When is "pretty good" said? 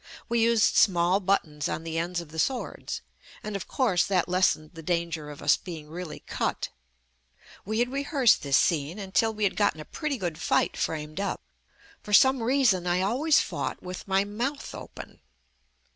9.85-10.39